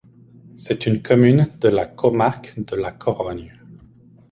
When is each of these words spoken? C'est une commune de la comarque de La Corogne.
C'est 0.57 0.87
une 0.87 1.03
commune 1.03 1.51
de 1.59 1.69
la 1.69 1.85
comarque 1.85 2.55
de 2.57 2.75
La 2.75 2.91
Corogne. 2.91 3.55